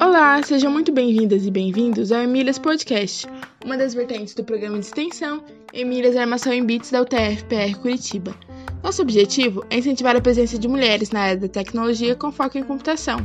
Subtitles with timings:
[0.00, 3.26] Olá, sejam muito bem-vindas e bem-vindos ao Emílias Podcast,
[3.64, 5.42] uma das vertentes do programa de extensão
[5.72, 8.32] Emílias Armação em Bits da UTF-PR Curitiba.
[8.80, 12.62] Nosso objetivo é incentivar a presença de mulheres na área da tecnologia com foco em
[12.62, 13.18] computação.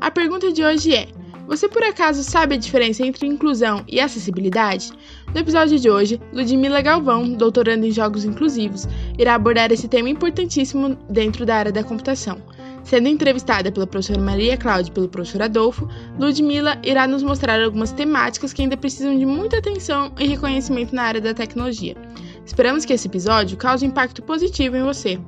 [0.00, 1.08] A pergunta de hoje é:
[1.46, 4.90] você por acaso sabe a diferença entre inclusão e acessibilidade?
[5.32, 8.88] No episódio de hoje, Ludmila Galvão, doutoranda em jogos inclusivos,
[9.18, 12.40] irá abordar esse tema importantíssimo dentro da área da computação.
[12.82, 15.88] Sendo entrevistada pela professora Maria Cláudia e pelo professor Adolfo,
[16.18, 21.02] Ludmila irá nos mostrar algumas temáticas que ainda precisam de muita atenção e reconhecimento na
[21.02, 21.96] área da tecnologia.
[22.44, 25.18] Esperamos que esse episódio cause impacto positivo em você.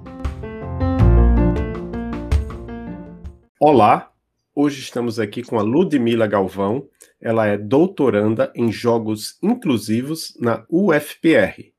[3.59, 4.11] Olá,
[4.57, 6.89] hoje estamos aqui com a Ludmila Galvão.
[7.21, 11.73] Ela é doutoranda em jogos inclusivos na UFPR.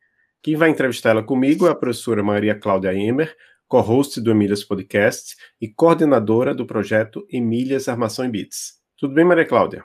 [0.43, 3.35] Quem vai entrevistar ela comigo é a professora Maria Cláudia Emer,
[3.67, 8.75] co-host do Emílias Podcast e coordenadora do projeto Emílias Armação em Bits.
[8.95, 9.83] Tudo bem, Maria Cláudia?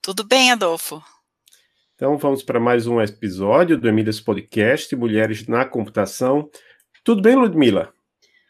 [0.00, 1.02] Tudo bem, Adolfo.
[1.94, 6.48] Então vamos para mais um episódio do Emílias Podcast Mulheres na Computação.
[7.04, 7.95] Tudo bem, Ludmila?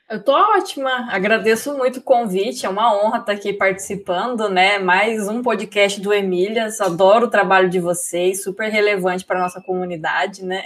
[0.08, 4.78] Eu tô ótima, agradeço muito o convite, é uma honra estar aqui participando, né?
[4.78, 9.60] Mais um podcast do Emílias, adoro o trabalho de vocês, super relevante para a nossa
[9.60, 10.62] comunidade, né?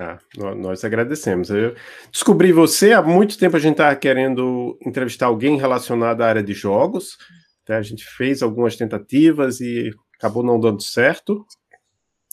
[0.00, 0.18] Ah,
[0.56, 1.50] nós agradecemos.
[1.50, 1.74] Eu
[2.12, 6.52] descobri você há muito tempo a gente estava querendo entrevistar alguém relacionado à área de
[6.52, 7.18] jogos.
[7.64, 7.78] Tá?
[7.78, 11.44] A gente fez algumas tentativas e acabou não dando certo.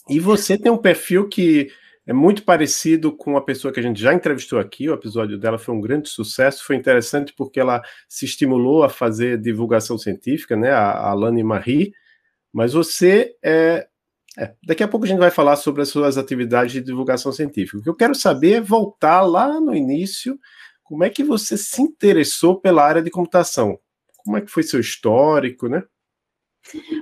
[0.07, 1.71] E você tem um perfil que
[2.07, 4.89] é muito parecido com a pessoa que a gente já entrevistou aqui.
[4.89, 6.63] O episódio dela foi um grande sucesso.
[6.63, 10.71] Foi interessante porque ela se estimulou a fazer divulgação científica, né?
[10.71, 11.93] A Alane Marie.
[12.53, 13.87] Mas você é
[14.37, 17.77] é, daqui a pouco a gente vai falar sobre as suas atividades de divulgação científica.
[17.77, 20.37] O que eu quero saber é voltar lá no início,
[20.83, 23.79] como é que você se interessou pela área de computação?
[24.17, 25.83] Como é que foi seu histórico, né?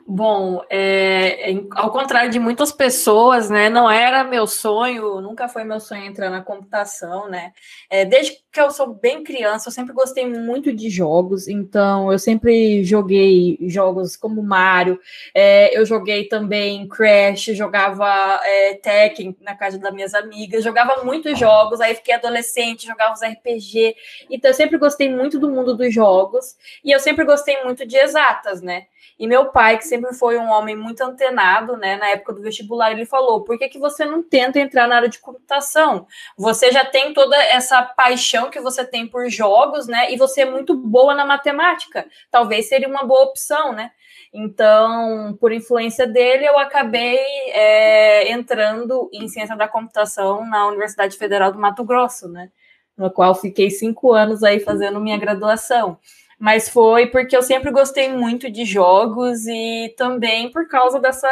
[0.06, 5.80] Bom, é, ao contrário de muitas pessoas, né, não era meu sonho, nunca foi meu
[5.80, 7.54] sonho entrar na computação, né?
[7.89, 12.20] É, desde que eu sou bem criança, eu sempre gostei muito de jogos, então eu
[12.20, 14.99] sempre joguei jogos como Mario,
[15.33, 21.39] é, eu joguei também Crash, jogava é, Tekken na casa das minhas amigas, jogava muitos
[21.39, 23.95] jogos, aí fiquei adolescente, jogava os RPG,
[24.30, 27.95] então eu sempre gostei muito do mundo dos jogos, e eu sempre gostei muito de
[27.98, 28.88] exatas, né?
[29.17, 32.91] E meu pai, que sempre foi um homem muito antenado, né, na época do vestibular,
[32.91, 36.08] ele falou: por que, que você não tenta entrar na área de computação?
[36.37, 40.45] Você já tem toda essa paixão que você tem por jogos, né, e você é
[40.45, 42.05] muito boa na matemática.
[42.31, 43.91] Talvez seria uma boa opção, né?
[44.33, 47.20] Então, por influência dele, eu acabei
[47.52, 52.49] é, entrando em ciência da computação na Universidade Federal do Mato Grosso, né?
[52.97, 55.99] No qual fiquei cinco anos aí fazendo minha graduação
[56.43, 61.26] mas foi porque eu sempre gostei muito de jogos e também por causa dessa.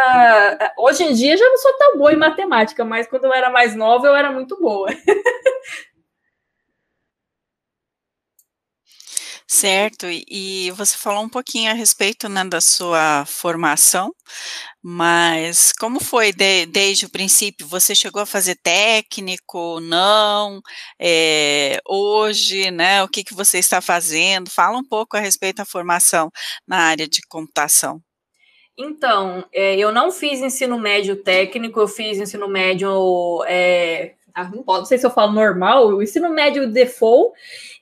[0.78, 3.76] Hoje em dia já não sou tão boa em matemática, mas quando eu era mais
[3.76, 4.88] nova eu era muito boa.
[9.54, 14.16] Certo, e você falou um pouquinho a respeito né, da sua formação,
[14.82, 17.68] mas como foi de, desde o princípio?
[17.68, 19.82] Você chegou a fazer técnico?
[19.82, 20.62] Não?
[20.98, 23.04] É, hoje, né?
[23.04, 24.50] O que, que você está fazendo?
[24.50, 26.32] Fala um pouco a respeito da formação
[26.66, 28.02] na área de computação.
[28.78, 33.44] Então, é, eu não fiz ensino médio técnico, eu fiz ensino médio.
[33.46, 37.34] É, não, pode, não sei se eu falo normal, o ensino médio default,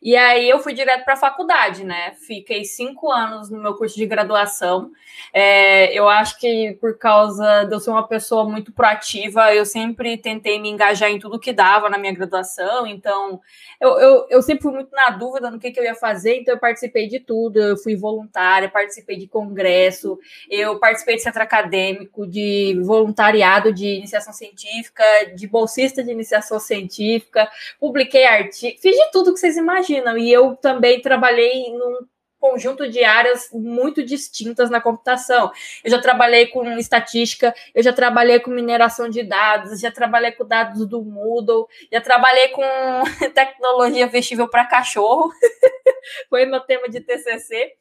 [0.02, 2.14] e aí eu fui direto para a faculdade, né?
[2.26, 4.92] Fiquei cinco anos no meu curso de graduação.
[5.34, 10.18] É, eu acho que por causa de eu ser uma pessoa muito proativa, eu sempre
[10.18, 12.88] tentei me engajar em tudo que dava na minha graduação.
[12.88, 13.42] Então,
[13.80, 16.54] eu, eu, eu sempre fui muito na dúvida no que, que eu ia fazer, então
[16.54, 17.60] eu participei de tudo.
[17.60, 20.18] Eu fui voluntária, participei de congresso,
[20.50, 25.04] eu participei de centro acadêmico, de voluntariado de iniciação científica,
[25.36, 30.18] de bolsista de iniciação científica, publiquei artigos, fiz de tudo que vocês imaginam.
[30.18, 32.08] E eu também trabalhei num
[32.40, 35.52] conjunto de áreas muito distintas na computação.
[35.84, 40.46] Eu já trabalhei com estatística, eu já trabalhei com mineração de dados, já trabalhei com
[40.46, 42.64] dados do Moodle, já trabalhei com
[43.36, 45.32] tecnologia vestível para cachorro.
[46.30, 47.74] Foi meu tema de TCC.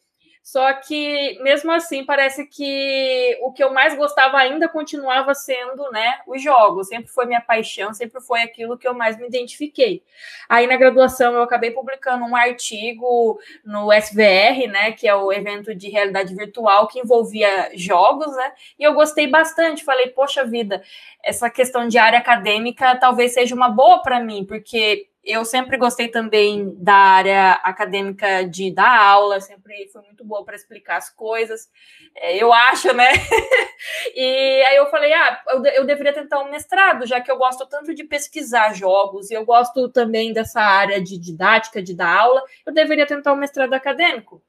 [0.50, 6.21] Só que, mesmo assim, parece que o que eu mais gostava ainda continuava sendo, né,
[6.27, 6.89] os jogos.
[6.89, 10.03] Sempre foi minha paixão, sempre foi aquilo que eu mais me identifiquei.
[10.49, 15.75] Aí, na graduação, eu acabei publicando um artigo no SVR, né, que é o evento
[15.75, 19.85] de realidade virtual que envolvia jogos, né, e eu gostei bastante.
[19.85, 20.83] Falei, poxa vida,
[21.23, 26.08] essa questão de área acadêmica talvez seja uma boa para mim, porque eu sempre gostei
[26.08, 31.69] também da área acadêmica de dar aula, sempre fui muito boa para explicar as coisas,
[32.16, 33.08] é, eu acho, né?
[34.16, 37.66] e aí eu falei, ah, eu, eu deveria tentar um mestrado, já que eu gosto
[37.66, 42.42] tanto de pesquisar jogos e eu gosto também dessa área de didática, de dar aula,
[42.64, 44.42] eu deveria tentar um mestrado acadêmico.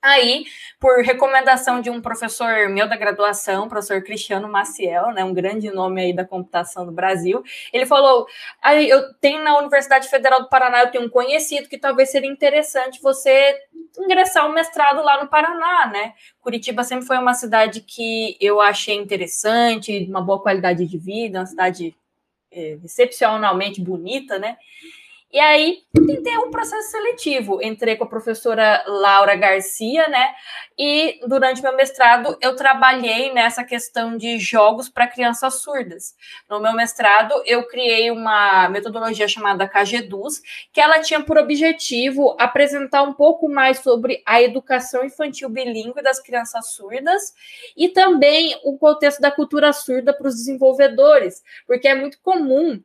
[0.00, 0.44] Aí,
[0.78, 6.00] por recomendação de um professor meu da graduação, professor Cristiano Maciel, né, um grande nome
[6.00, 7.42] aí da computação do Brasil,
[7.72, 8.26] ele falou:
[8.62, 12.30] aí eu tenho na Universidade Federal do Paraná, eu tenho um conhecido que talvez seria
[12.30, 13.58] interessante você
[13.98, 16.14] ingressar um mestrado lá no Paraná, né?
[16.40, 21.46] Curitiba sempre foi uma cidade que eu achei interessante, uma boa qualidade de vida, uma
[21.46, 21.96] cidade
[22.52, 24.56] é, excepcionalmente bonita, né?
[25.30, 27.62] E aí tentei um processo seletivo.
[27.62, 30.34] Entrei com a professora Laura Garcia, né?
[30.78, 36.14] E durante meu mestrado eu trabalhei nessa questão de jogos para crianças surdas.
[36.48, 40.40] No meu mestrado eu criei uma metodologia chamada KGDUS,
[40.72, 46.20] que ela tinha por objetivo apresentar um pouco mais sobre a educação infantil bilíngue das
[46.20, 47.34] crianças surdas
[47.76, 52.82] e também o contexto da cultura surda para os desenvolvedores, porque é muito comum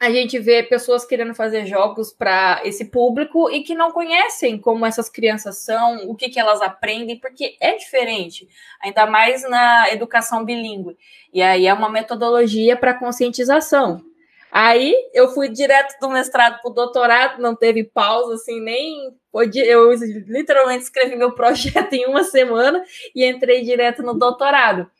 [0.00, 4.86] a gente vê pessoas querendo fazer jogos para esse público e que não conhecem como
[4.86, 8.48] essas crianças são, o que, que elas aprendem, porque é diferente,
[8.82, 10.96] ainda mais na educação bilíngue.
[11.34, 14.02] E aí é uma metodologia para conscientização.
[14.50, 19.14] Aí eu fui direto do mestrado para o doutorado, não teve pausa, assim, nem.
[19.54, 19.92] Eu
[20.26, 22.82] literalmente escrevi meu projeto em uma semana
[23.14, 24.90] e entrei direto no doutorado.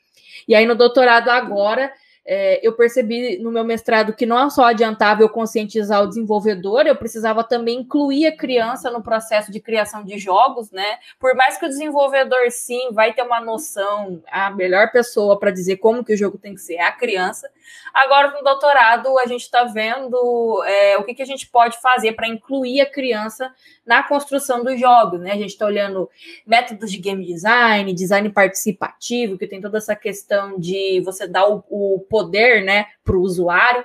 [0.46, 1.92] E aí, no doutorado agora,
[2.26, 6.96] é, eu percebi no meu mestrado que não só adiantava eu conscientizar o desenvolvedor, eu
[6.96, 10.98] precisava também incluir a criança no processo de criação de jogos, né?
[11.18, 15.78] Por mais que o desenvolvedor, sim, vai ter uma noção, a melhor pessoa para dizer
[15.78, 17.50] como que o jogo tem que ser é a criança.
[17.92, 22.12] Agora, no doutorado, a gente está vendo é, o que, que a gente pode fazer
[22.12, 23.52] para incluir a criança
[23.84, 25.32] na construção dos jogos, né?
[25.32, 26.08] A gente está olhando
[26.46, 31.64] métodos de game design, design participativo, que tem toda essa questão de você dar o,
[31.68, 33.84] o poder, né, para o usuário.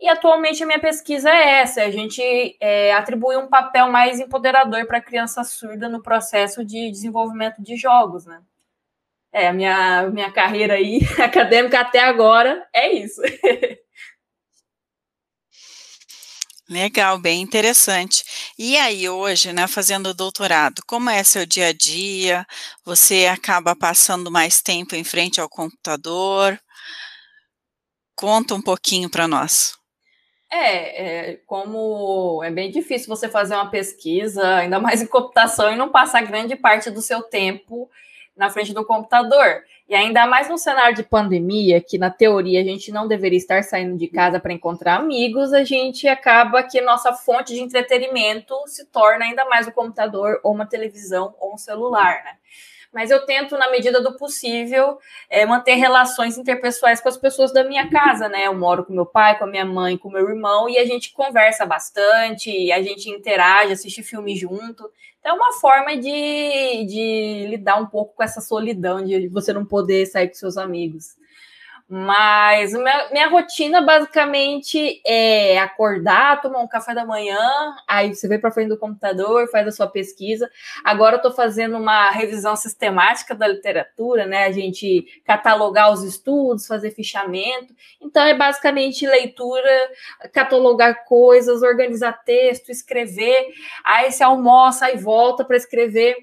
[0.00, 2.22] E atualmente a minha pesquisa é essa: a gente
[2.60, 7.76] é, atribui um papel mais empoderador para a criança surda no processo de desenvolvimento de
[7.76, 8.40] jogos, né?
[9.34, 13.20] É, a minha, minha carreira aí acadêmica até agora é isso.
[16.70, 18.24] Legal, bem interessante.
[18.56, 22.46] E aí, hoje, né, fazendo doutorado, como é seu dia a dia?
[22.84, 26.56] Você acaba passando mais tempo em frente ao computador?
[28.14, 29.76] Conta um pouquinho para nós.
[30.50, 35.76] É, é, como é bem difícil você fazer uma pesquisa, ainda mais em computação, e
[35.76, 37.90] não passar grande parte do seu tempo
[38.36, 39.62] na frente do computador.
[39.88, 43.62] E ainda mais num cenário de pandemia, que na teoria a gente não deveria estar
[43.62, 48.86] saindo de casa para encontrar amigos, a gente acaba que nossa fonte de entretenimento se
[48.86, 52.36] torna ainda mais o computador, ou uma televisão, ou um celular, né?
[52.94, 54.98] Mas eu tento, na medida do possível,
[55.28, 58.46] é, manter relações interpessoais com as pessoas da minha casa, né?
[58.46, 61.12] Eu moro com meu pai, com a minha mãe, com meu irmão, e a gente
[61.12, 64.88] conversa bastante, a gente interage, assiste filme junto.
[65.18, 69.64] Então, é uma forma de, de lidar um pouco com essa solidão, de você não
[69.64, 71.16] poder sair com seus amigos.
[71.96, 77.38] Mas minha, minha, rotina basicamente é acordar, tomar um café da manhã,
[77.86, 80.50] aí você vem para frente do computador, faz a sua pesquisa.
[80.84, 84.46] Agora eu estou fazendo uma revisão sistemática da literatura, né?
[84.46, 87.72] A gente catalogar os estudos, fazer fichamento.
[88.02, 89.70] Então é basicamente leitura,
[90.32, 93.52] catalogar coisas, organizar texto, escrever.
[93.84, 96.16] Aí você almoça e volta para escrever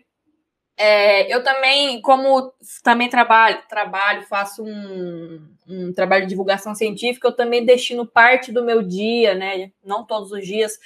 [0.83, 2.51] é, eu também, como
[2.83, 8.63] também trabalho, trabalho, faço um, um trabalho de divulgação científica, eu também destino parte do
[8.63, 10.77] meu dia, né, não todos os dias,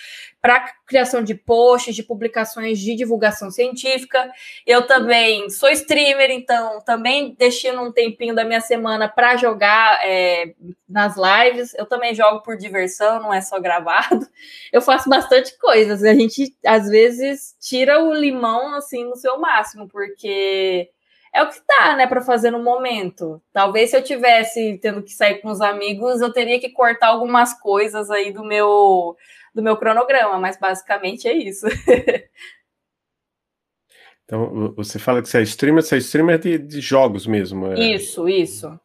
[0.41, 4.32] para criação de posts, de publicações de divulgação científica.
[4.65, 10.53] Eu também sou streamer, então também destino um tempinho da minha semana para jogar é,
[10.88, 11.74] nas lives.
[11.74, 14.27] Eu também jogo por diversão, não é só gravado.
[14.72, 16.03] Eu faço bastante coisas.
[16.03, 20.91] A gente às vezes tira o limão assim no seu máximo, porque
[21.36, 23.42] é o que dá, né, para fazer no momento.
[23.51, 27.54] Talvez se eu tivesse tendo que sair com os amigos, eu teria que cortar algumas
[27.60, 29.18] coisas aí do meu
[29.54, 31.68] do meu cronograma, mas basicamente é isso.
[34.24, 37.70] então, você fala que você é streamer, você é streamer de, de jogos mesmo.
[37.74, 37.80] É...
[37.80, 38.80] Isso, isso.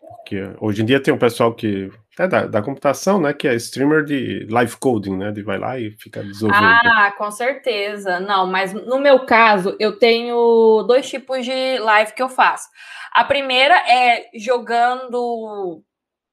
[0.00, 3.32] Porque hoje em dia tem um pessoal que é da, da, computação, né?
[3.32, 5.32] Que é streamer de live coding, né?
[5.32, 6.64] De vai lá e fica desenvolvendo.
[6.64, 8.20] Ah, com certeza.
[8.20, 12.68] Não, mas no meu caso, eu tenho dois tipos de live que eu faço.
[13.12, 15.82] A primeira é jogando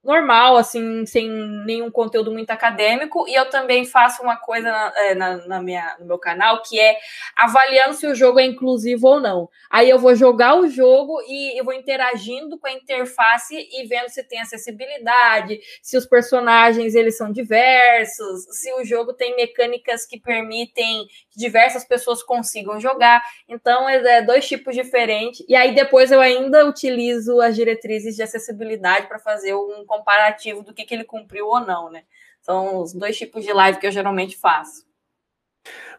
[0.04, 5.16] normal, assim, sem nenhum conteúdo muito acadêmico, e eu também faço uma coisa na, é,
[5.16, 6.98] na, na, minha, no meu canal, que é
[7.38, 9.48] avaliando se o jogo é inclusivo ou não.
[9.70, 14.10] Aí eu vou jogar o jogo e eu vou interagindo com a interface e vendo
[14.10, 20.20] se tem acessibilidade, se os personagens eles são diversos, se o jogo tem mecânicas que
[20.20, 23.22] permitem que diversas pessoas consigam jogar.
[23.48, 25.46] Então, é dois tipos diferentes.
[25.48, 30.74] E aí depois eu ainda utilizo as diretrizes de acessibilidade para fazer um comparativo do
[30.74, 32.04] que, que ele cumpriu ou não, né?
[32.40, 34.86] São os dois tipos de live que eu geralmente faço.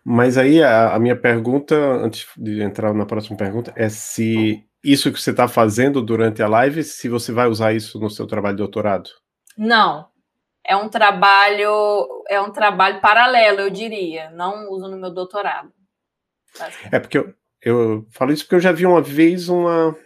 [0.02, 5.12] Mas aí a, a minha pergunta, antes de entrar na próxima pergunta, é se isso
[5.12, 8.56] que você está fazendo durante a live, se você vai usar isso no seu trabalho
[8.56, 9.10] de doutorado?
[9.56, 10.08] Não.
[10.64, 14.30] É um trabalho, é um trabalho paralelo, eu diria.
[14.30, 15.70] Não uso no meu doutorado.
[16.90, 19.96] É porque eu, eu falo isso porque eu já vi uma vez uma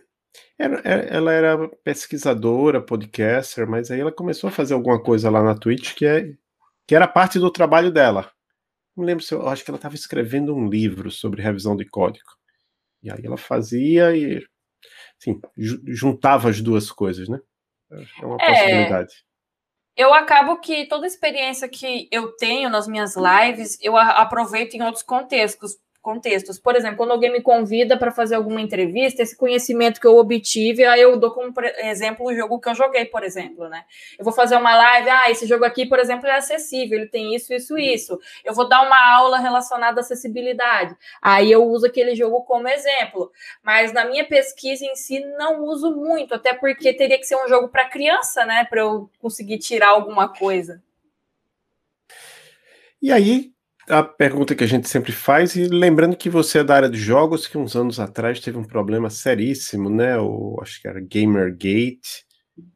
[0.58, 5.42] era, é, ela era pesquisadora, podcaster, mas aí ela começou a fazer alguma coisa lá
[5.42, 6.32] na Twitch que, é,
[6.86, 8.30] que era parte do trabalho dela.
[8.96, 11.84] Não lembro se eu, eu acho que ela estava escrevendo um livro sobre revisão de
[11.84, 12.30] código.
[13.02, 14.42] E aí ela fazia e
[15.20, 15.40] assim,
[15.86, 17.38] juntava as duas coisas, né?
[17.90, 19.25] É uma é, possibilidade.
[19.96, 25.02] Eu acabo que toda experiência que eu tenho nas minhas lives, eu aproveito em outros
[25.02, 26.56] contextos contextos.
[26.56, 30.84] Por exemplo, quando alguém me convida para fazer alguma entrevista, esse conhecimento que eu obtive,
[30.84, 33.84] aí eu dou como exemplo o jogo que eu joguei, por exemplo, né?
[34.16, 37.34] Eu vou fazer uma live, ah, esse jogo aqui, por exemplo, é acessível, ele tem
[37.34, 38.20] isso, isso, isso.
[38.44, 40.94] Eu vou dar uma aula relacionada à acessibilidade.
[41.20, 43.32] Aí eu uso aquele jogo como exemplo.
[43.60, 47.48] Mas na minha pesquisa em si, não uso muito, até porque teria que ser um
[47.48, 48.64] jogo para criança, né?
[48.70, 50.80] Para eu conseguir tirar alguma coisa.
[53.02, 53.55] E aí,
[53.88, 56.98] a pergunta que a gente sempre faz, e lembrando que você é da área de
[56.98, 60.18] jogos, que uns anos atrás teve um problema seríssimo, né?
[60.18, 62.26] O, acho que era Gamergate.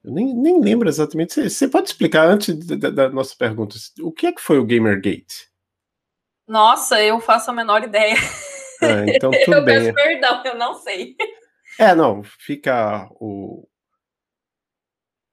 [0.04, 1.34] Eu nem, nem lembro exatamente.
[1.34, 4.66] Você, você pode explicar antes da, da, nossa pergunta, o que é que foi o
[4.66, 5.48] Gamergate?
[6.46, 8.16] Nossa, eu faço a menor ideia.
[8.82, 9.78] Ah, então tudo eu bem.
[9.78, 11.16] Peço perdão, eu não sei.
[11.78, 13.66] É, não, fica o,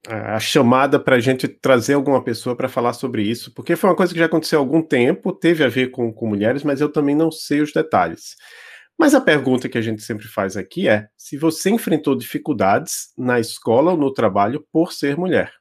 [0.07, 3.95] a chamada para a gente trazer alguma pessoa para falar sobre isso, porque foi uma
[3.95, 6.89] coisa que já aconteceu há algum tempo, teve a ver com, com mulheres, mas eu
[6.89, 8.35] também não sei os detalhes.
[8.97, 13.39] Mas a pergunta que a gente sempre faz aqui é: se você enfrentou dificuldades na
[13.39, 15.51] escola ou no trabalho por ser mulher?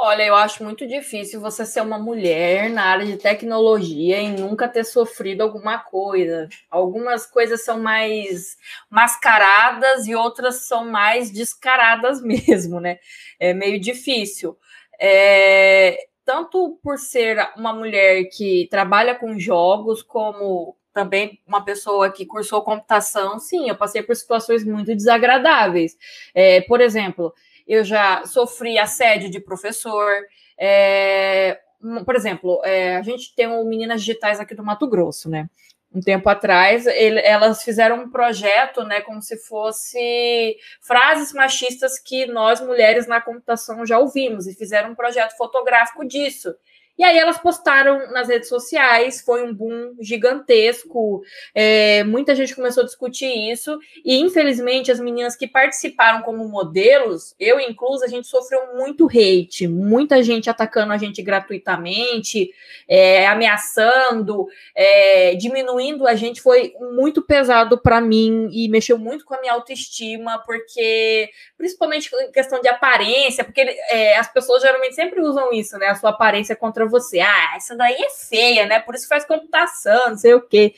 [0.00, 4.68] Olha, eu acho muito difícil você ser uma mulher na área de tecnologia e nunca
[4.68, 6.48] ter sofrido alguma coisa.
[6.70, 8.56] Algumas coisas são mais
[8.88, 13.00] mascaradas e outras são mais descaradas mesmo, né?
[13.40, 14.56] É meio difícil.
[15.00, 22.24] É, tanto por ser uma mulher que trabalha com jogos, como também uma pessoa que
[22.26, 25.96] cursou computação, sim, eu passei por situações muito desagradáveis.
[26.34, 27.32] É, por exemplo,
[27.68, 30.10] eu já sofri assédio de professor.
[30.58, 31.60] É,
[32.04, 35.48] por exemplo, é, a gente tem o Meninas Digitais aqui do Mato Grosso, né?
[35.94, 42.26] Um tempo atrás, ele, elas fizeram um projeto, né, como se fosse frases machistas que
[42.26, 46.54] nós mulheres na computação já ouvimos, e fizeram um projeto fotográfico disso.
[46.98, 51.22] E aí elas postaram nas redes sociais, foi um boom gigantesco,
[51.54, 57.36] é, muita gente começou a discutir isso, e infelizmente as meninas que participaram como modelos,
[57.38, 62.50] eu incluso, a gente sofreu muito hate, muita gente atacando a gente gratuitamente,
[62.88, 69.34] é, ameaçando, é, diminuindo a gente, foi muito pesado para mim e mexeu muito com
[69.34, 75.20] a minha autoestima, porque, principalmente em questão de aparência, porque é, as pessoas geralmente sempre
[75.20, 77.20] usam isso, né, a sua aparência contra você.
[77.20, 78.80] Ah, essa daí é feia, né?
[78.80, 80.74] Por isso faz computação, não sei o quê.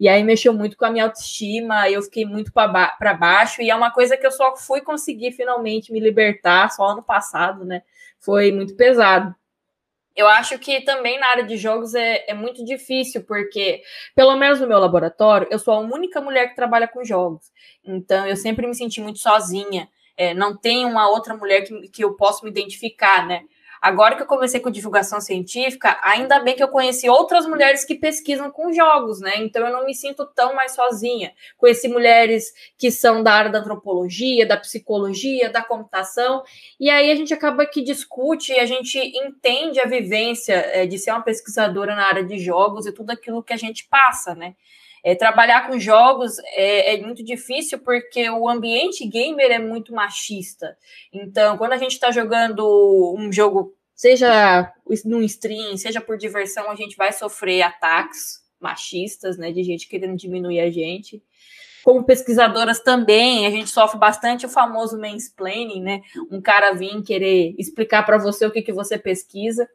[0.00, 3.68] E aí mexeu muito com a minha autoestima, eu fiquei muito para ba baixo, e
[3.68, 7.82] é uma coisa que eu só fui conseguir finalmente me libertar só ano passado, né?
[8.20, 9.34] Foi muito pesado.
[10.14, 13.82] Eu acho que também na área de jogos é, é muito difícil, porque,
[14.16, 17.52] pelo menos no meu laboratório, eu sou a única mulher que trabalha com jogos.
[17.84, 19.88] Então, eu sempre me senti muito sozinha.
[20.16, 23.44] É, não tem uma outra mulher que, que eu possa me identificar, né?
[23.80, 27.94] Agora que eu comecei com divulgação científica, ainda bem que eu conheci outras mulheres que
[27.94, 29.34] pesquisam com jogos, né?
[29.36, 31.32] Então eu não me sinto tão mais sozinha.
[31.56, 36.42] Conheci mulheres que são da área da antropologia, da psicologia, da computação,
[36.78, 40.98] e aí a gente acaba que discute e a gente entende a vivência é, de
[40.98, 44.54] ser uma pesquisadora na área de jogos e tudo aquilo que a gente passa, né?
[45.04, 50.76] É, trabalhar com jogos é, é, muito difícil porque o ambiente gamer é muito machista.
[51.12, 54.72] Então, quando a gente está jogando um jogo, seja
[55.04, 60.16] num stream, seja por diversão, a gente vai sofrer ataques machistas, né, de gente querendo
[60.16, 61.22] diminuir a gente.
[61.84, 66.02] como pesquisadoras também, a gente sofre bastante o famoso mansplaining, né?
[66.30, 69.66] Um cara vir querer explicar para você o que, que você pesquisa.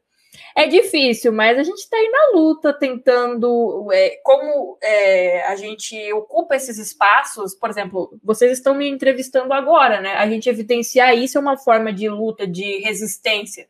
[0.56, 3.88] É difícil, mas a gente está aí na luta, tentando.
[3.92, 10.02] É, como é, a gente ocupa esses espaços, por exemplo, vocês estão me entrevistando agora,
[10.02, 10.13] né?
[10.13, 13.68] A gente evidenciar isso é uma forma de luta, de resistência.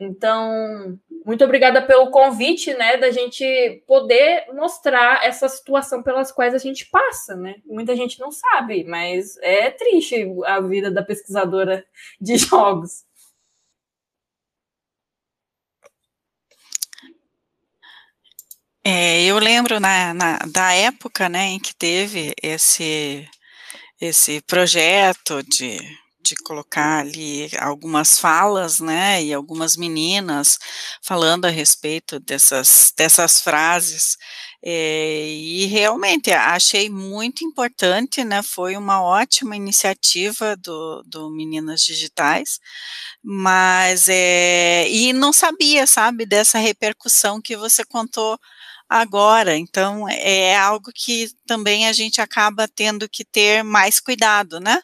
[0.00, 6.58] Então, muito obrigada pelo convite, né, da gente poder mostrar essa situação pelas quais a
[6.58, 7.56] gente passa, né?
[7.64, 11.84] Muita gente não sabe, mas é triste a vida da pesquisadora
[12.20, 13.04] de jogos.
[18.84, 23.28] É, eu lembro na, na, da época, né, em que teve esse
[24.00, 25.78] esse projeto de
[26.22, 30.58] de colocar ali algumas falas, né, e algumas meninas
[31.02, 34.16] falando a respeito dessas, dessas frases,
[34.64, 42.60] é, e realmente achei muito importante, né, foi uma ótima iniciativa do, do Meninas Digitais,
[43.22, 48.38] mas, é, e não sabia, sabe, dessa repercussão que você contou
[49.00, 49.56] agora.
[49.56, 54.80] Então, é algo que também a gente acaba tendo que ter mais cuidado, né?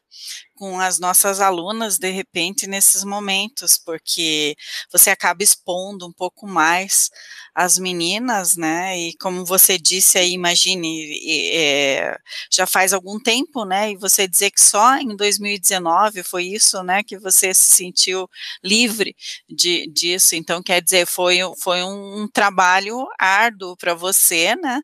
[0.59, 4.57] Com as nossas alunas, de repente, nesses momentos, porque
[4.93, 7.11] você acaba expondo um pouco mais
[7.55, 8.99] as meninas, né?
[8.99, 11.17] E como você disse aí, imagine,
[11.53, 12.19] é,
[12.51, 13.93] já faz algum tempo, né?
[13.93, 17.05] E você dizer que só em 2019 foi isso, né?
[17.05, 18.29] Que você se sentiu
[18.63, 19.15] livre
[19.49, 20.35] de, disso.
[20.35, 24.81] Então, quer dizer, foi, foi um, trabalho árduo para você, né?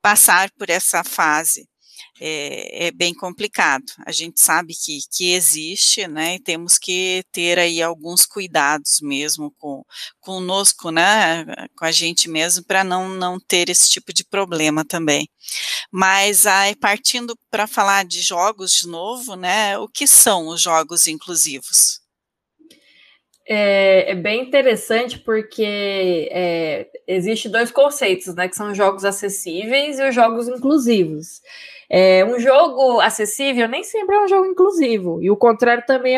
[0.00, 1.68] Passar por essa fase
[2.20, 3.84] é, é, bem complicado.
[4.04, 9.52] A gente sabe que, que existe, né, e temos que ter aí alguns cuidados mesmo
[9.58, 9.84] com
[10.20, 11.44] conosco, né,
[11.76, 15.28] com a gente mesmo, para não, não ter esse tipo de problema também.
[15.90, 21.06] Mas aí, partindo para falar de jogos de novo, né, o que são os jogos
[21.06, 22.00] inclusivos?
[23.48, 28.48] É, é, bem interessante porque é, existe dois conceitos, né?
[28.48, 31.40] Que são os jogos acessíveis e os jogos inclusivos.
[31.88, 35.22] É, um jogo acessível nem sempre é um jogo inclusivo.
[35.22, 36.16] E o contrário também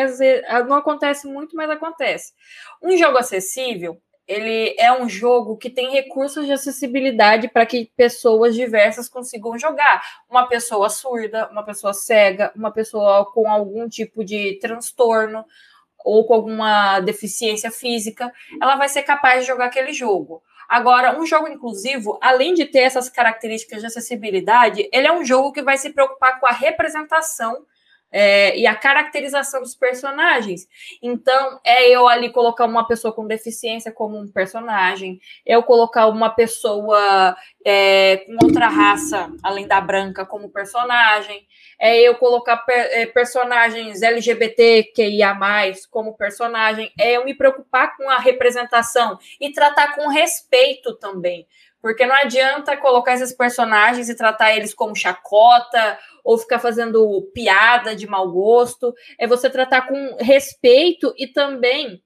[0.67, 2.33] não acontece muito, mas acontece.
[2.81, 8.53] Um jogo acessível, ele é um jogo que tem recursos de acessibilidade para que pessoas
[8.53, 10.03] diversas consigam jogar.
[10.29, 15.43] Uma pessoa surda, uma pessoa cega, uma pessoa com algum tipo de transtorno
[16.05, 20.41] ou com alguma deficiência física, ela vai ser capaz de jogar aquele jogo.
[20.69, 25.51] Agora, um jogo inclusivo, além de ter essas características de acessibilidade, ele é um jogo
[25.51, 27.65] que vai se preocupar com a representação
[28.11, 30.67] é, e a caracterização dos personagens.
[31.01, 36.29] Então, é eu ali colocar uma pessoa com deficiência como um personagem, eu colocar uma
[36.29, 41.45] pessoa é, com outra raça, além da branca, como personagem,
[41.79, 45.37] é eu colocar per, é, personagens LGBTQIA,
[45.89, 51.47] como personagem, é eu me preocupar com a representação e tratar com respeito também.
[51.81, 55.97] Porque não adianta colocar esses personagens e tratar eles como chacota
[56.29, 58.93] ou ficar fazendo piada de mau gosto.
[59.17, 62.03] É você tratar com respeito e também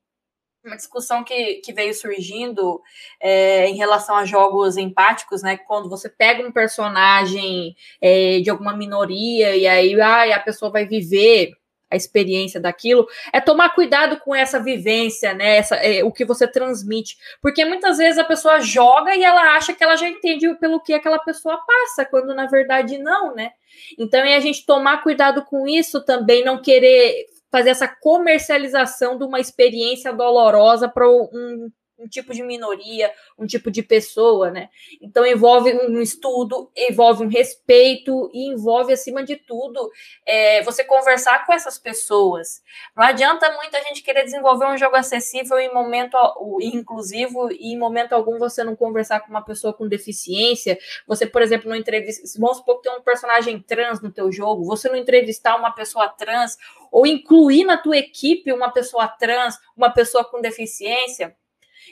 [0.64, 2.82] uma discussão que, que veio surgindo
[3.20, 5.58] é, em relação a jogos empáticos, né?
[5.58, 10.88] Quando você pega um personagem é, de alguma minoria e aí ah, a pessoa vai
[10.88, 11.52] viver
[11.94, 15.58] a experiência daquilo, é tomar cuidado com essa vivência, né?
[15.58, 17.18] Essa, é, o que você transmite.
[17.42, 20.94] Porque muitas vezes a pessoa joga e ela acha que ela já entende pelo que
[20.94, 23.52] aquela pessoa passa, quando na verdade não, né?
[23.98, 29.24] Então é a gente tomar cuidado com isso também, não querer fazer essa comercialização de
[29.24, 34.70] uma experiência dolorosa para um um tipo de minoria, um tipo de pessoa, né?
[35.02, 39.92] Então envolve um estudo, envolve um respeito e envolve, acima de tudo,
[40.26, 42.62] é, você conversar com essas pessoas.
[42.96, 46.18] Não adianta muita gente querer desenvolver um jogo acessível em momento
[46.62, 50.78] inclusivo e em momento algum você não conversar com uma pessoa com deficiência.
[51.08, 52.24] Você, por exemplo, não entrevista.
[52.40, 56.10] Vamos supor que tem um personagem trans no teu jogo, você não entrevistar uma pessoa
[56.10, 56.58] trans
[56.92, 61.36] ou incluir na tua equipe uma pessoa trans, uma pessoa com deficiência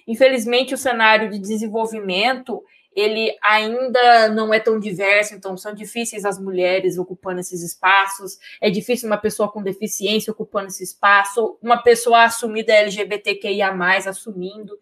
[0.07, 6.37] Infelizmente, o cenário de desenvolvimento ele ainda não é tão diverso, então são difíceis as
[6.37, 12.23] mulheres ocupando esses espaços, é difícil uma pessoa com deficiência ocupando esse espaço, uma pessoa
[12.23, 13.71] assumida LGBTQIA+,
[14.07, 14.77] assumindo.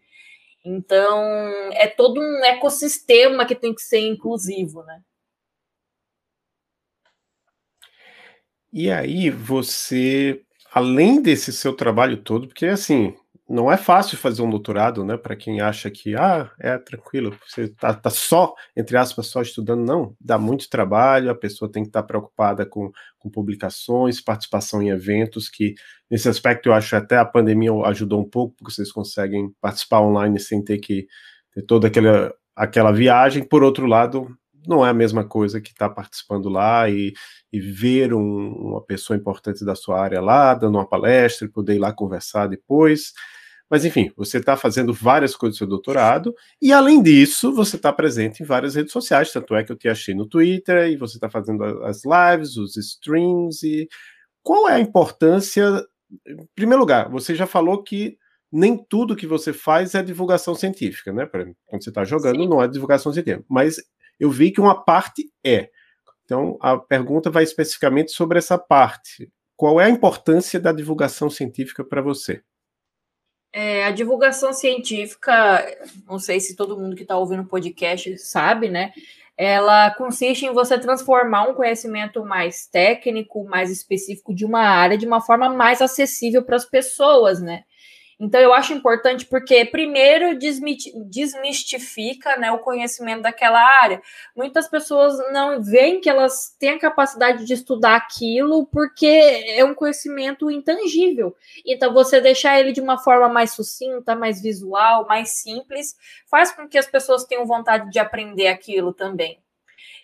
[0.65, 1.23] Então,
[1.73, 5.01] é todo um ecossistema que tem que ser inclusivo, né?
[8.71, 13.15] E aí, você, além desse seu trabalho todo, porque assim,
[13.49, 15.17] não é fácil fazer um doutorado, né?
[15.17, 19.83] Para quem acha que ah, é tranquilo, você tá, tá, só, entre aspas, só estudando,
[19.83, 24.83] não, dá muito trabalho, a pessoa tem que estar tá preocupada com, com publicações, participação
[24.83, 25.73] em eventos, que
[26.11, 30.39] nesse aspecto eu acho até a pandemia ajudou um pouco, porque vocês conseguem participar online
[30.39, 31.07] sem ter que
[31.51, 33.43] ter toda aquela, aquela viagem.
[33.43, 34.27] Por outro lado,
[34.67, 37.13] não é a mesma coisa que estar tá participando lá e,
[37.51, 41.75] e ver um, uma pessoa importante da sua área lá, dando uma palestra e poder
[41.75, 43.13] ir lá conversar depois.
[43.69, 47.93] Mas, enfim, você está fazendo várias coisas do seu doutorado, e além disso, você está
[47.93, 51.17] presente em várias redes sociais, tanto é que eu te achei no Twitter, e você
[51.17, 53.87] está fazendo as lives, os streams, e
[54.41, 55.85] qual é a importância?
[56.27, 58.17] Em primeiro lugar, você já falou que
[58.51, 61.27] nem tudo que você faz é divulgação científica, né?
[61.27, 62.49] Quando você está jogando, Sim.
[62.49, 63.77] não é divulgação científica, mas
[64.19, 65.69] eu vi que uma parte é.
[66.25, 69.31] Então, a pergunta vai especificamente sobre essa parte.
[69.55, 72.41] Qual é a importância da divulgação científica para você?
[73.51, 75.65] É, a divulgação científica,
[76.07, 78.93] não sei se todo mundo que está ouvindo o podcast sabe, né?
[79.35, 85.07] Ela consiste em você transformar um conhecimento mais técnico, mais específico de uma área, de
[85.07, 87.63] uma forma mais acessível para as pessoas, né?
[88.19, 94.01] Então, eu acho importante porque, primeiro, desmistifica né, o conhecimento daquela área.
[94.35, 99.73] Muitas pessoas não veem que elas têm a capacidade de estudar aquilo porque é um
[99.73, 101.33] conhecimento intangível.
[101.65, 105.95] Então, você deixar ele de uma forma mais sucinta, mais visual, mais simples,
[106.29, 109.39] faz com que as pessoas tenham vontade de aprender aquilo também.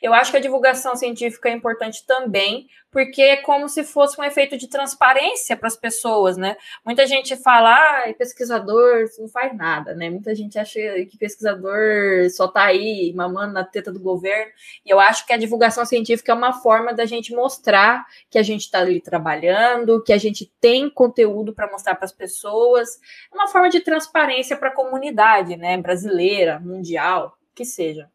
[0.05, 4.23] Eu acho que a divulgação científica é importante também, porque é como se fosse um
[4.23, 6.55] efeito de transparência para as pessoas, né?
[6.85, 10.07] Muita gente fala, ah, pesquisador não faz nada, né?
[10.11, 14.51] Muita gente acha que pesquisador só está aí mamando na teta do governo.
[14.85, 18.43] E eu acho que a divulgação científica é uma forma da gente mostrar que a
[18.43, 22.99] gente está ali trabalhando, que a gente tem conteúdo para mostrar para as pessoas.
[23.33, 25.75] É uma forma de transparência para a comunidade, né?
[25.79, 28.07] Brasileira, mundial, que seja.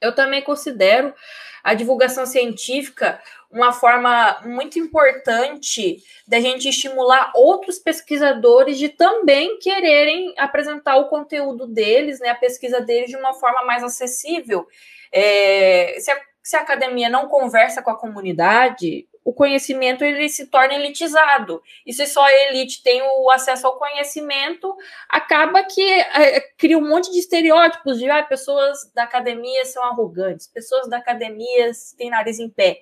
[0.00, 1.14] Eu também considero
[1.62, 10.34] a divulgação científica uma forma muito importante da gente estimular outros pesquisadores de também quererem
[10.36, 14.66] apresentar o conteúdo deles, né, a pesquisa deles de uma forma mais acessível.
[15.10, 20.46] É, se, a, se a academia não conversa com a comunidade, o conhecimento ele se
[20.46, 21.62] torna elitizado.
[21.84, 24.74] E se só a elite tem o acesso ao conhecimento,
[25.06, 30.46] acaba que é, cria um monte de estereótipos de ah, pessoas da academia são arrogantes,
[30.46, 32.78] pessoas da academia têm nariz em pé.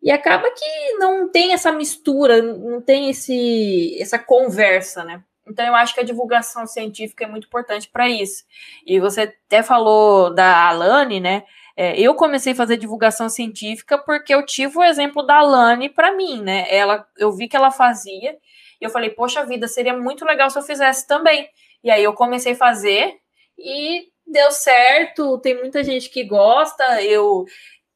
[0.00, 5.24] E acaba que não tem essa mistura, não tem esse, essa conversa, né?
[5.48, 8.44] Então, eu acho que a divulgação científica é muito importante para isso.
[8.86, 11.42] E você até falou da Alane, né?
[11.82, 16.12] É, eu comecei a fazer divulgação científica porque eu tive o exemplo da Alane para
[16.14, 16.66] mim, né?
[16.68, 18.36] Ela, eu vi que ela fazia
[18.78, 21.48] e eu falei, poxa vida, seria muito legal se eu fizesse também.
[21.82, 23.14] E aí eu comecei a fazer
[23.58, 25.38] e deu certo.
[25.38, 27.02] Tem muita gente que gosta.
[27.02, 27.46] Eu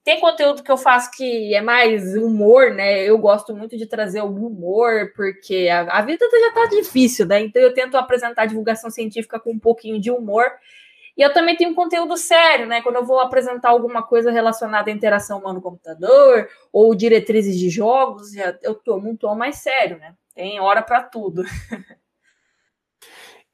[0.03, 3.03] tem conteúdo que eu faço que é mais humor, né?
[3.05, 7.43] Eu gosto muito de trazer o humor, porque a, a vida já tá difícil, né?
[7.43, 10.47] Então eu tento apresentar divulgação científica com um pouquinho de humor.
[11.17, 12.83] E eu também tenho conteúdo sério, né?
[12.83, 18.75] Quando eu vou apresentar alguma coisa relacionada à interação humano-computador ou diretrizes de jogos, eu
[18.75, 20.15] tomo um tom mais sério, né?
[20.35, 21.45] Tem hora para tudo.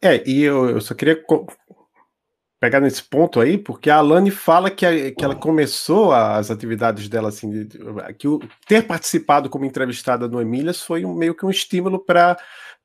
[0.03, 1.23] É, e eu, eu só queria
[2.61, 7.09] pegar nesse ponto aí, porque a Alane fala que, a, que ela começou as atividades
[7.09, 7.67] dela assim,
[8.19, 12.39] que o, ter participado como entrevistada no Emílias foi um, meio que um estímulo para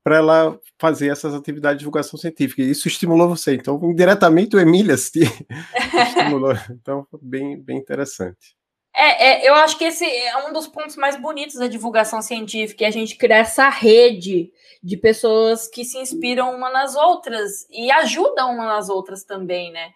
[0.06, 2.62] para ela fazer essas atividades de divulgação científica.
[2.62, 3.56] E isso estimulou você.
[3.56, 6.54] Então, indiretamente, o Emílias estimulou.
[6.70, 8.56] Então, bem, bem interessante.
[8.96, 12.86] É, é, eu acho que esse é um dos pontos mais bonitos da divulgação científica,
[12.86, 17.92] é a gente criar essa rede de pessoas que se inspiram uma nas outras e
[17.92, 19.90] ajudam uma nas outras também, né?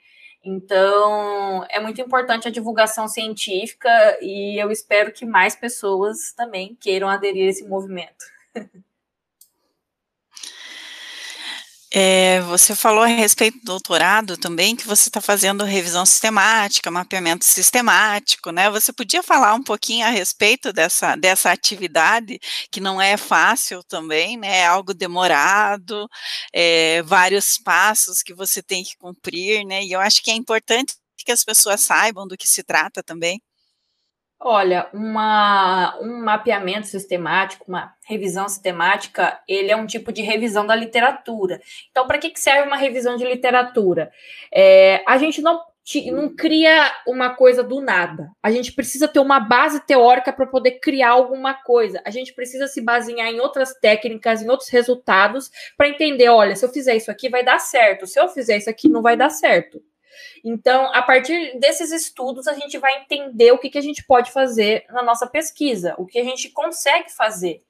[0.43, 7.07] Então, é muito importante a divulgação científica e eu espero que mais pessoas também queiram
[7.07, 8.25] aderir a esse movimento.
[11.91, 17.43] É, você falou a respeito do doutorado também, que você está fazendo revisão sistemática, mapeamento
[17.45, 18.69] sistemático, né?
[18.69, 22.39] Você podia falar um pouquinho a respeito dessa, dessa atividade,
[22.71, 24.59] que não é fácil também, né?
[24.59, 26.07] É algo demorado,
[26.53, 29.83] é, vários passos que você tem que cumprir, né?
[29.83, 30.93] E eu acho que é importante
[31.25, 33.41] que as pessoas saibam do que se trata também.
[34.41, 40.73] Olha, uma, um mapeamento sistemático, uma revisão sistemática, ele é um tipo de revisão da
[40.73, 41.59] literatura.
[41.91, 44.09] Então, para que, que serve uma revisão de literatura?
[44.53, 45.61] É, a gente não
[46.11, 48.29] não cria uma coisa do nada.
[48.43, 51.99] A gente precisa ter uma base teórica para poder criar alguma coisa.
[52.05, 56.63] A gente precisa se basear em outras técnicas, em outros resultados, para entender: olha, se
[56.63, 59.31] eu fizer isso aqui vai dar certo, se eu fizer isso aqui não vai dar
[59.31, 59.81] certo.
[60.43, 64.31] Então, a partir desses estudos, a gente vai entender o que, que a gente pode
[64.31, 67.63] fazer na nossa pesquisa, o que a gente consegue fazer.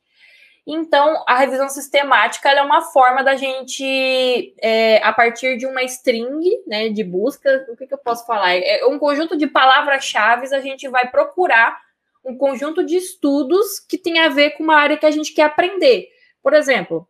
[0.71, 6.47] Então, a revisão sistemática é uma forma da gente, é, a partir de uma string
[6.67, 8.55] né, de busca, o que, que eu posso falar?
[8.55, 11.79] É um conjunto de palavras-chave, a gente vai procurar
[12.23, 15.43] um conjunto de estudos que tem a ver com uma área que a gente quer
[15.43, 16.07] aprender.
[16.43, 17.07] Por exemplo,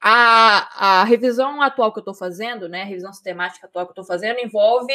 [0.00, 4.02] a, a revisão atual que eu estou fazendo, né, a revisão sistemática atual que eu
[4.02, 4.92] estou fazendo, envolve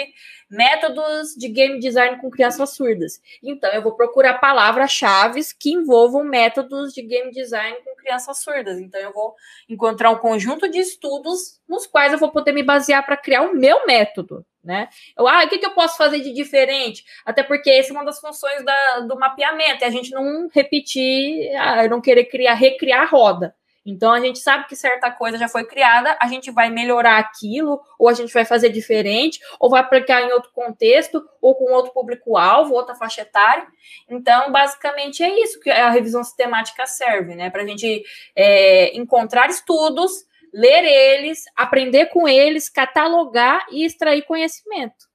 [0.50, 3.22] métodos de game design com crianças surdas.
[3.44, 8.80] Então, eu vou procurar palavras-chave que envolvam métodos de game design com crianças surdas.
[8.80, 9.36] Então, eu vou
[9.70, 13.56] encontrar um conjunto de estudos nos quais eu vou poder me basear para criar o
[13.56, 14.44] meu método.
[14.63, 14.89] Né?
[15.15, 17.06] Eu, ah, o que, que eu posso fazer de diferente?
[17.24, 21.56] Até porque essa é uma das funções da, do mapeamento, é a gente não repetir,
[21.56, 23.56] ah, não querer criar, recriar a roda.
[23.86, 27.80] Então a gente sabe que certa coisa já foi criada, a gente vai melhorar aquilo,
[28.00, 31.93] ou a gente vai fazer diferente, ou vai aplicar em outro contexto, ou com outro
[31.93, 33.67] público-alvo, outra faixa etária.
[34.10, 37.50] Então, basicamente é isso que a revisão sistemática serve, né?
[37.50, 38.04] Para a gente
[38.36, 45.14] é, encontrar estudos, ler eles, aprender com eles, catalogar e extrair conhecimento.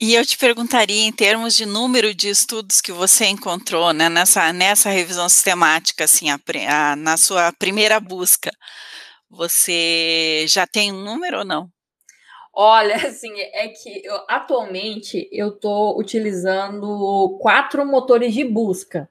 [0.00, 4.52] E eu te perguntaria, em termos de número de estudos que você encontrou né, nessa,
[4.52, 8.52] nessa revisão sistemática, assim, a, a, na sua primeira busca,
[9.28, 11.68] você já tem um número ou não?
[12.54, 19.10] Olha, assim, é que eu, atualmente eu estou utilizando quatro motores de busca.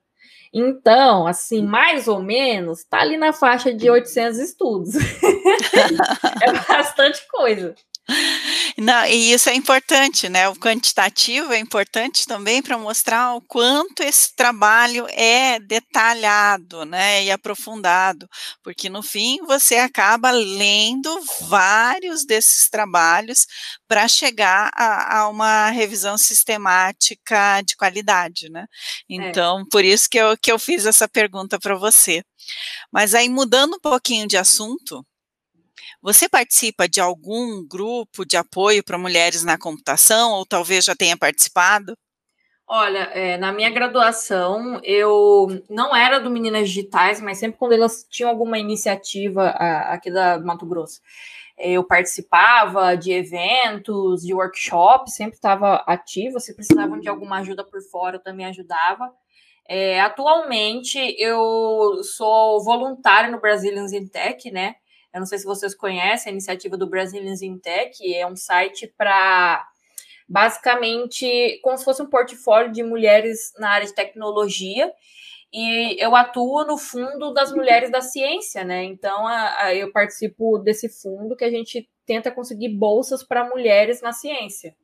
[0.53, 4.95] Então, assim, mais ou menos, está ali na faixa de 800 estudos.
[6.41, 7.75] é bastante coisa.
[8.77, 10.47] Não, e isso é importante, né?
[10.47, 17.23] O quantitativo é importante também para mostrar o quanto esse trabalho é detalhado, né?
[17.23, 18.27] E aprofundado,
[18.63, 23.45] porque no fim você acaba lendo vários desses trabalhos
[23.87, 28.65] para chegar a, a, uma revisão sistemática de qualidade, né?
[29.09, 29.15] É.
[29.15, 29.63] Então, é.
[29.69, 32.23] por isso que eu, que eu fiz essa pergunta para você.
[32.91, 35.05] Mas aí, mudando um pouquinho de assunto,
[36.01, 41.17] você participa de algum grupo de apoio para mulheres na computação, ou talvez já tenha
[41.17, 41.95] participado?
[42.69, 48.05] Olha, é, na minha graduação, eu não era do Meninas Digitais, mas sempre quando elas
[48.09, 50.99] tinham alguma iniciativa a, aqui da Mato Grosso,
[51.57, 56.39] eu participava de eventos, de workshops, sempre estava ativa.
[56.39, 59.11] Se precisavam de alguma ajuda por fora, eu também ajudava.
[59.67, 64.75] É, atualmente, eu sou voluntária no Brazilians in Tech, né?
[65.17, 68.85] Eu não sei se vocês conhecem a iniciativa do Brazilians in Tech, é um site
[68.95, 69.67] para
[70.29, 74.91] basicamente como se fosse um portfólio de mulheres na área de tecnologia.
[75.51, 78.83] E eu atuo no fundo das mulheres da ciência, né?
[78.83, 84.01] Então a, a, eu participo desse fundo que a gente tenta conseguir bolsas para mulheres
[84.01, 84.75] na ciência.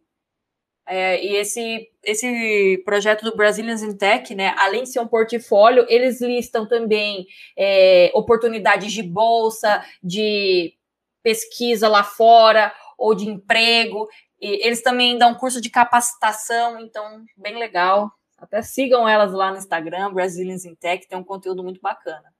[0.85, 5.85] É, e esse, esse projeto do Brazilians in Tech, né, além de ser um portfólio,
[5.87, 7.25] eles listam também
[7.57, 10.73] é, oportunidades de bolsa, de
[11.21, 14.07] pesquisa lá fora ou de emprego.
[14.41, 18.11] E eles também dão curso de capacitação, então, bem legal.
[18.37, 22.33] Até sigam elas lá no Instagram, Brazilians in Tech, tem um conteúdo muito bacana.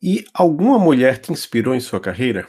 [0.00, 2.48] E alguma mulher te inspirou em sua carreira?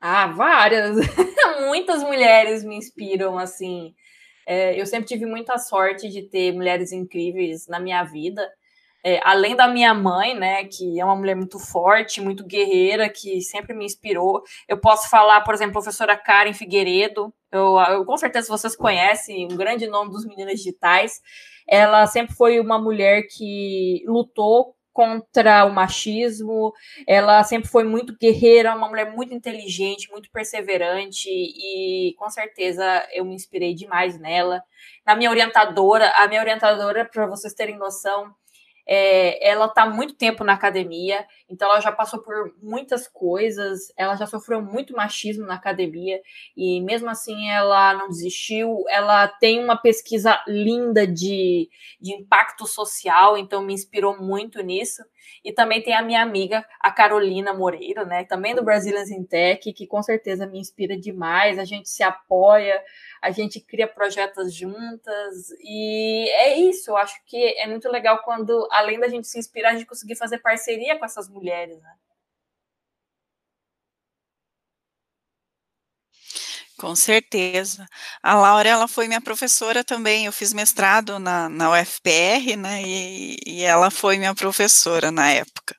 [0.00, 0.96] Ah, várias.
[1.70, 3.94] Muitas mulheres me inspiram, assim.
[4.44, 8.44] É, eu sempre tive muita sorte de ter mulheres incríveis na minha vida.
[9.04, 13.40] É, além da minha mãe, né, que é uma mulher muito forte, muito guerreira, que
[13.40, 14.42] sempre me inspirou.
[14.68, 17.32] Eu posso falar, por exemplo, professora Karen Figueiredo.
[17.52, 21.20] Eu, eu com certeza vocês conhecem, um grande nome dos meninos digitais.
[21.68, 26.72] Ela sempre foi uma mulher que lutou contra o machismo.
[27.06, 33.24] Ela sempre foi muito guerreira, uma mulher muito inteligente, muito perseverante e com certeza eu
[33.24, 34.62] me inspirei demais nela.
[35.06, 38.34] Na minha orientadora, a minha orientadora, para vocês terem noção,
[38.92, 44.16] é, ela está muito tempo na academia, então ela já passou por muitas coisas, ela
[44.16, 46.20] já sofreu muito machismo na academia,
[46.56, 48.82] e mesmo assim ela não desistiu.
[48.88, 55.04] Ela tem uma pesquisa linda de, de impacto social, então me inspirou muito nisso.
[55.44, 58.24] E também tem a minha amiga, a Carolina Moreira, né?
[58.24, 61.58] Também do Brazilians in Tech, que com certeza me inspira demais.
[61.58, 62.82] A gente se apoia,
[63.22, 68.68] a gente cria projetos juntas, e é isso, eu acho que é muito legal quando,
[68.70, 71.92] além da gente se inspirar, a gente conseguir fazer parceria com essas mulheres, né?
[76.80, 77.86] Com certeza.
[78.22, 80.24] A Laura, ela foi minha professora também.
[80.24, 82.82] Eu fiz mestrado na, na UFPR, né?
[82.82, 85.76] E, e ela foi minha professora na época.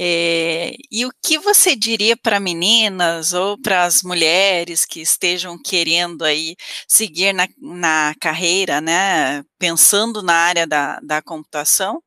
[0.00, 6.24] É, e o que você diria para meninas ou para as mulheres que estejam querendo
[6.24, 6.56] aí
[6.88, 9.44] seguir na, na carreira, né?
[9.58, 12.02] Pensando na área da, da computação,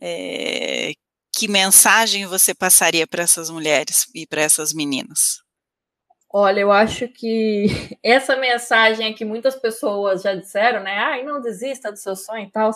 [0.00, 0.92] é,
[1.34, 5.40] que mensagem você passaria para essas mulheres e para essas meninas?
[6.34, 7.66] Olha, eu acho que
[8.02, 10.96] essa mensagem é que muitas pessoas já disseram, né?
[10.98, 12.70] Ai, não desista do seu sonho e tal.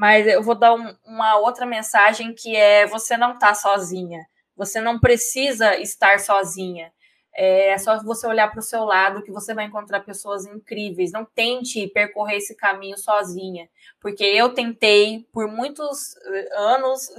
[0.00, 4.26] Mas eu vou dar um, uma outra mensagem que é: você não está sozinha.
[4.56, 6.90] Você não precisa estar sozinha.
[7.34, 11.12] É só você olhar para o seu lado que você vai encontrar pessoas incríveis.
[11.12, 13.68] Não tente percorrer esse caminho sozinha,
[14.00, 17.10] porque eu tentei por muitos eh, anos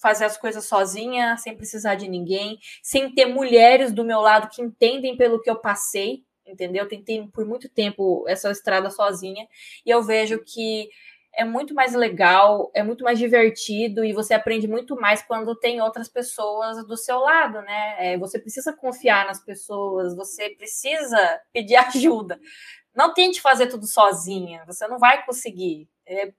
[0.00, 4.62] fazer as coisas sozinha, sem precisar de ninguém, sem ter mulheres do meu lado que
[4.62, 6.88] entendem pelo que eu passei, entendeu?
[6.88, 9.46] Tentei por muito tempo essa estrada sozinha
[9.84, 10.88] e eu vejo que
[11.34, 15.80] é muito mais legal, é muito mais divertido e você aprende muito mais quando tem
[15.80, 18.12] outras pessoas do seu lado, né?
[18.12, 22.38] É, você precisa confiar nas pessoas, você precisa pedir ajuda.
[22.94, 25.88] Não tente fazer tudo sozinha, você não vai conseguir.
[26.06, 26.32] É,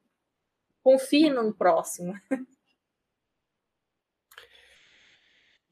[0.83, 2.13] confie no próximo.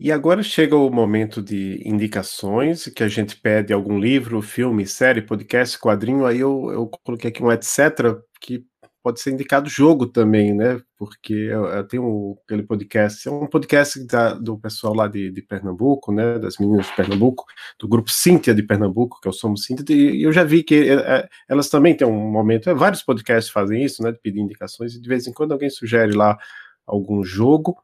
[0.04, 5.22] E agora chega o momento de indicações, que a gente pede algum livro, filme, série,
[5.22, 6.26] podcast, quadrinho.
[6.26, 8.66] Aí eu, eu coloquei aqui um etc, que
[9.04, 10.80] pode ser indicado jogo também, né?
[10.98, 15.42] Porque eu, eu tenho aquele podcast, é um podcast da, do pessoal lá de, de,
[15.42, 16.38] Pernambuco, né?
[16.40, 17.46] Das meninas de Pernambuco,
[17.80, 20.76] do grupo Cíntia de Pernambuco, que é o Somos Cíntia, e eu já vi que
[20.76, 24.12] é, é, elas também têm um momento, é, vários podcasts fazem isso, né?
[24.12, 26.38] De pedir indicações, e de vez em quando alguém sugere lá
[26.86, 27.78] algum jogo.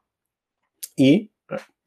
[0.98, 1.30] E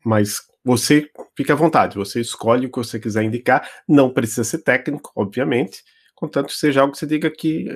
[0.04, 4.60] mas você fica à vontade, você escolhe o que você quiser indicar, não precisa ser
[4.60, 5.84] técnico, obviamente,
[6.16, 7.68] contanto que seja algo que você diga que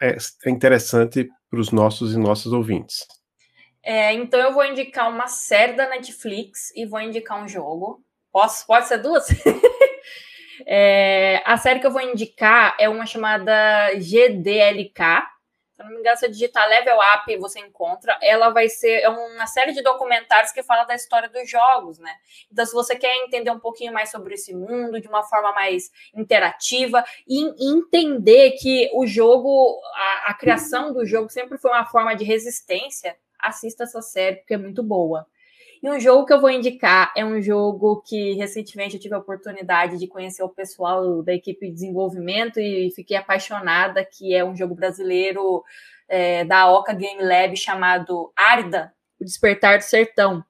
[0.00, 3.06] é, é interessante para os nossos e nossas ouvintes.
[3.82, 8.04] É, então eu vou indicar uma série da Netflix e vou indicar um jogo.
[8.32, 8.66] Posso?
[8.66, 9.26] Pode ser duas?
[10.66, 15.24] é, a série que eu vou indicar é uma chamada GDLK,
[15.80, 18.18] se não me engano, se digitar Level Up, você encontra.
[18.20, 22.12] Ela vai ser é uma série de documentários que fala da história dos jogos, né?
[22.52, 25.90] Então, se você quer entender um pouquinho mais sobre esse mundo de uma forma mais
[26.14, 32.14] interativa e entender que o jogo, a, a criação do jogo sempre foi uma forma
[32.14, 35.26] de resistência, assista essa série porque é muito boa.
[35.82, 39.18] E um jogo que eu vou indicar é um jogo que recentemente eu tive a
[39.18, 44.54] oportunidade de conhecer o pessoal da equipe de desenvolvimento e fiquei apaixonada, que é um
[44.54, 45.64] jogo brasileiro
[46.06, 50.44] é, da Oca Game Lab chamado Arda, o Despertar do Sertão.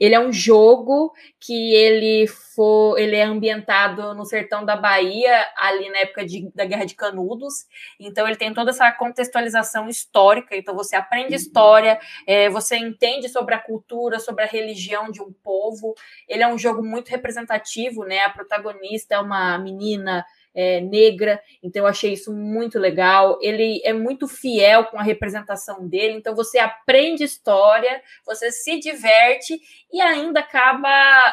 [0.00, 5.88] Ele é um jogo que ele for, ele é ambientado no sertão da Bahia, ali
[5.90, 7.66] na época de, da Guerra de Canudos.
[8.00, 10.56] Então ele tem toda essa contextualização histórica.
[10.56, 11.36] Então você aprende uhum.
[11.36, 15.94] história, é, você entende sobre a cultura, sobre a religião de um povo.
[16.28, 18.20] Ele é um jogo muito representativo, né?
[18.20, 20.24] A protagonista é uma menina
[20.56, 23.38] é, negra, então eu achei isso muito legal.
[23.42, 29.60] Ele é muito fiel com a representação dele, então você aprende história, você se diverte
[29.92, 30.88] e ainda acaba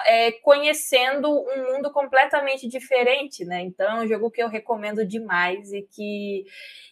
[0.06, 3.62] é, conhecendo um mundo completamente diferente, né?
[3.62, 6.44] Então é um jogo que eu recomendo demais e que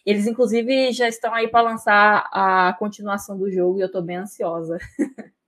[0.06, 4.16] eles, inclusive, já estão aí para lançar a continuação do jogo e eu estou bem
[4.16, 4.78] ansiosa.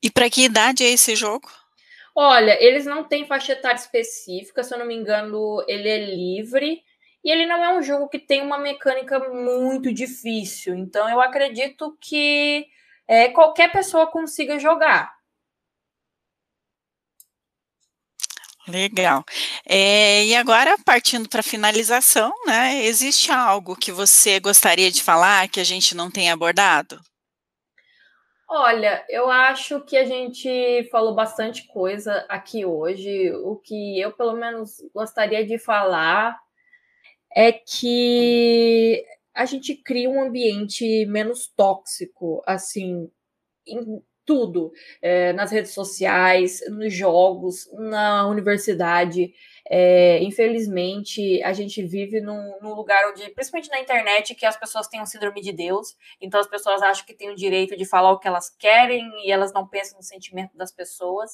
[0.00, 1.50] E para que idade é esse jogo?
[2.20, 6.82] Olha, eles não têm faixa etária específica, se eu não me engano, ele é livre.
[7.24, 10.74] E ele não é um jogo que tem uma mecânica muito difícil.
[10.74, 12.66] Então eu acredito que
[13.06, 15.16] é, qualquer pessoa consiga jogar.
[18.66, 19.24] Legal.
[19.64, 22.84] É, e agora, partindo para a finalização, né?
[22.84, 27.00] Existe algo que você gostaria de falar que a gente não tenha abordado?
[28.50, 33.30] Olha, eu acho que a gente falou bastante coisa aqui hoje.
[33.44, 36.34] O que eu, pelo menos, gostaria de falar
[37.34, 43.10] é que a gente cria um ambiente menos tóxico, assim,
[43.66, 49.32] em tudo, é, nas redes sociais, nos jogos, na universidade.
[49.70, 54.88] É, infelizmente, a gente vive num, num, lugar onde, principalmente na internet, que as pessoas
[54.88, 58.12] têm um síndrome de Deus, então as pessoas acham que têm o direito de falar
[58.12, 61.32] o que elas querem e elas não pensam no sentimento das pessoas.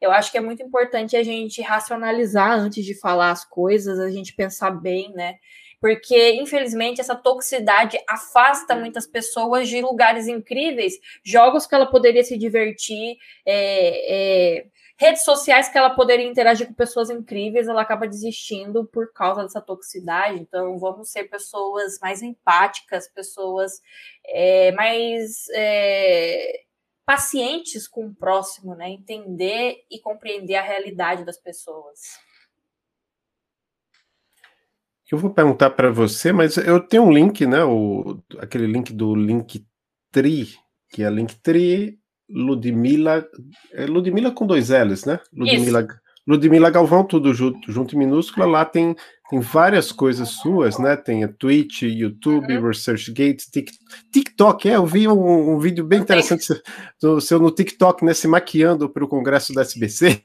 [0.00, 4.10] Eu acho que é muito importante a gente racionalizar antes de falar as coisas, a
[4.10, 5.38] gente pensar bem, né?
[5.82, 12.38] Porque infelizmente essa toxicidade afasta muitas pessoas de lugares incríveis, jogos que ela poderia se
[12.38, 14.66] divertir, é, é,
[14.96, 19.60] redes sociais que ela poderia interagir com pessoas incríveis, ela acaba desistindo por causa dessa
[19.60, 20.38] toxicidade.
[20.38, 23.82] Então, vamos ser pessoas mais empáticas, pessoas
[24.24, 26.60] é, mais é,
[27.04, 28.88] pacientes com o próximo, né?
[28.88, 31.98] Entender e compreender a realidade das pessoas.
[35.12, 37.62] Eu vou perguntar para você, mas eu tenho um link, né?
[37.62, 40.54] O, aquele link do Linktree,
[40.88, 41.98] que é Linktree
[42.30, 43.22] Ludmilla.
[43.74, 45.20] É Ludmilla com dois L's, né?
[45.30, 45.86] Ludmilla,
[46.26, 48.46] Ludmilla Galvão, tudo junto, junto em minúscula.
[48.46, 48.96] Lá tem,
[49.28, 50.96] tem várias coisas suas, né?
[50.96, 52.68] Tem a Twitch, YouTube, uhum.
[52.68, 53.50] ResearchGate,
[54.10, 54.70] TikTok.
[54.70, 56.46] É, eu vi um, um vídeo bem interessante
[56.98, 58.14] do seu no TikTok, né?
[58.14, 60.22] Se maquiando para o Congresso da SBC.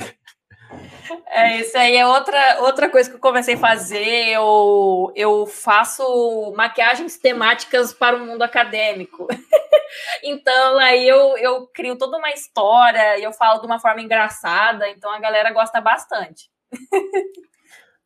[1.29, 4.29] É, isso aí é outra, outra coisa que eu comecei a fazer.
[4.29, 9.27] Eu, eu faço maquiagens temáticas para o mundo acadêmico.
[10.23, 14.87] então, aí eu, eu crio toda uma história e eu falo de uma forma engraçada,
[14.89, 16.49] então a galera gosta bastante.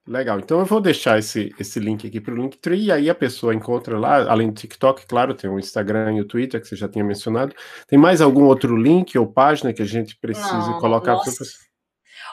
[0.08, 3.16] Legal, então eu vou deixar esse, esse link aqui para o Linktree, e aí a
[3.16, 6.76] pessoa encontra lá, além do TikTok, claro, tem o Instagram e o Twitter, que você
[6.76, 7.56] já tinha mencionado.
[7.88, 11.14] Tem mais algum outro link ou página que a gente precisa não, colocar?
[11.14, 11.71] Nossa.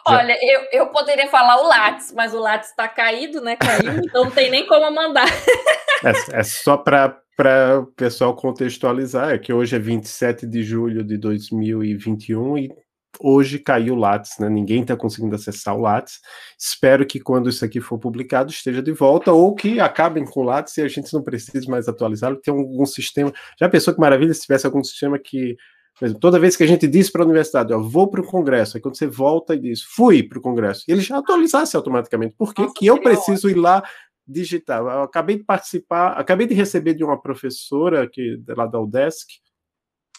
[0.07, 3.57] Olha, eu, eu poderia falar o Lattes, mas o Lattes está caído, né?
[3.57, 5.29] Caiu, então não tem nem como mandar.
[6.05, 11.05] É, é só para para o pessoal contextualizar, é que hoje é 27 de julho
[11.05, 12.69] de 2021 e
[13.21, 14.49] hoje caiu o Lattes, né?
[14.49, 16.19] Ninguém está conseguindo acessar o Lattes.
[16.59, 20.43] Espero que quando isso aqui for publicado esteja de volta ou que acabem com o
[20.43, 22.41] Lattes e a gente não precise mais atualizá-lo.
[22.41, 23.33] Tem algum sistema.
[23.57, 25.57] Já pensou que maravilha se tivesse algum sistema que
[26.05, 28.77] exemplo, toda vez que a gente diz para a universidade, eu vou para o congresso,
[28.77, 32.35] aí quando você volta e diz, fui para o congresso, ele já atualizasse automaticamente.
[32.37, 33.51] Por que, que eu preciso ótimo.
[33.51, 33.83] ir lá
[34.27, 34.81] digitar?
[34.81, 39.27] Eu acabei de participar, acabei de receber de uma professora que lá da UDESC,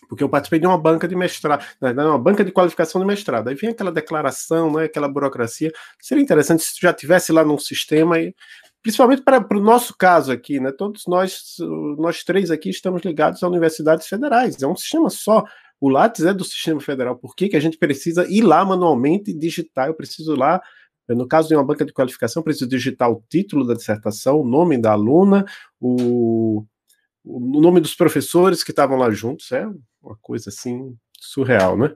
[0.08, 3.48] porque eu participei de uma banca de mestrado, né, uma banca de qualificação de mestrado.
[3.48, 5.72] Aí vem aquela declaração, né, aquela burocracia.
[6.00, 8.34] Seria interessante se já tivesse lá num sistema e
[8.82, 10.72] principalmente para o nosso caso aqui, né?
[10.72, 11.56] Todos nós,
[11.98, 14.62] nós três aqui estamos ligados a universidades federais.
[14.62, 15.44] É um sistema só.
[15.82, 17.18] O Lattes é do sistema federal.
[17.18, 19.88] Por que, que a gente precisa ir lá manualmente e digitar?
[19.88, 20.62] Eu preciso lá,
[21.08, 24.78] no caso de uma banca de qualificação, preciso digitar o título da dissertação, o nome
[24.78, 25.46] da aluna,
[25.80, 26.66] o,
[27.24, 29.52] o nome dos professores que estavam lá juntos.
[29.52, 29.66] É
[30.02, 31.94] uma coisa assim surreal, né?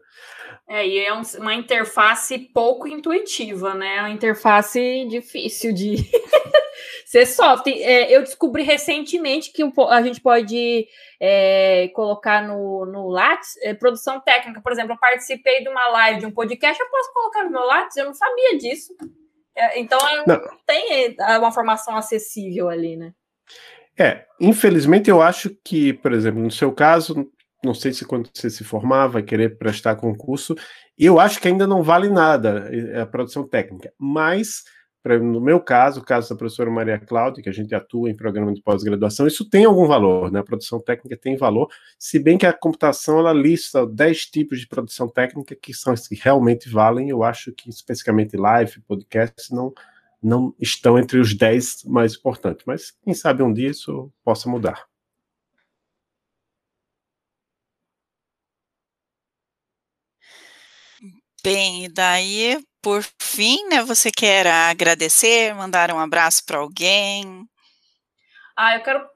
[0.68, 4.00] É, e é um, uma interface pouco intuitiva, né?
[4.00, 5.96] Uma interface difícil de
[7.06, 7.68] ser soft.
[7.68, 10.88] É, eu descobri recentemente que a gente pode
[11.20, 14.62] é, colocar no, no Lattes é, produção técnica.
[14.62, 17.66] Por exemplo, eu participei de uma live de um podcast, eu posso colocar no meu
[17.66, 17.98] Lattes?
[17.98, 18.96] Eu não sabia disso.
[19.56, 20.36] É, então, não.
[20.36, 23.14] não tem é, uma formação acessível ali, né?
[23.98, 27.30] É, infelizmente eu acho que, por exemplo, no seu caso,
[27.64, 30.56] não sei se quando você se formar vai querer prestar concurso,
[30.98, 34.64] eu acho que ainda não vale nada é, a produção técnica, mas
[35.04, 38.16] pra, no meu caso, o caso da professora Maria Cláudia, que a gente atua em
[38.16, 40.40] programa de pós-graduação, isso tem algum valor, né?
[40.40, 44.68] A produção técnica tem valor, se bem que a computação ela lista 10 tipos de
[44.68, 49.74] produção técnica que são que realmente valem, eu acho que especificamente live, podcast, não,
[50.22, 54.86] não estão entre os 10 mais importantes, mas quem sabe um dia isso possa mudar.
[61.44, 67.48] Bem, daí, por fim, né, você quer agradecer, mandar um abraço para alguém?
[68.58, 69.08] Ah, eu quero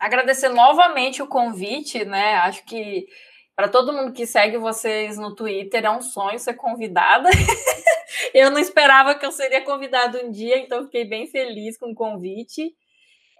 [0.00, 2.36] agradecer novamente o convite, né?
[2.36, 3.06] Acho que
[3.54, 7.28] para todo mundo que segue vocês no Twitter é um sonho ser convidada.
[8.32, 11.94] eu não esperava que eu seria convidada um dia, então fiquei bem feliz com o
[11.94, 12.74] convite.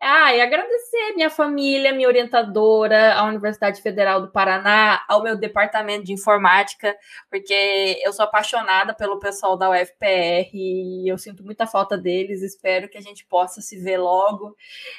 [0.05, 6.03] Ah, e agradecer minha família, minha orientadora, a Universidade Federal do Paraná, ao meu departamento
[6.05, 6.93] de informática,
[7.31, 12.43] porque eu sou apaixonada pelo pessoal da UFPR e eu sinto muita falta deles.
[12.43, 14.57] Espero que a gente possa se ver logo.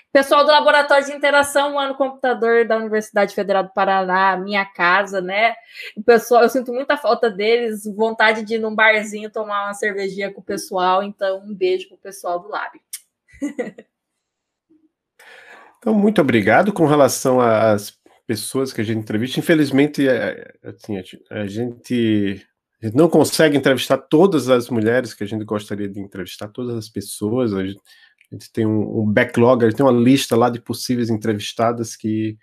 [0.10, 5.54] Pessoal do Laboratório de Interação Humano Computador da Universidade Federal do Paraná, minha casa, né?
[6.06, 10.40] Pessoal, eu sinto muita falta deles, vontade de ir num barzinho tomar uma cervejinha com
[10.40, 11.04] o pessoal.
[11.04, 12.80] Então, um beijo pro pessoal do Lab.
[15.84, 17.94] Então, muito obrigado com relação às
[18.26, 19.38] pessoas que a gente entrevista.
[19.38, 22.48] Infelizmente, é, assim, a gente, a gente
[22.96, 27.54] não consegue entrevistar todas as mulheres que a gente gostaria de entrevistar, todas as pessoas.
[27.54, 27.82] A gente,
[28.32, 31.98] a gente tem um, um backlog, a gente tem uma lista lá de possíveis entrevistadas
[31.98, 32.38] que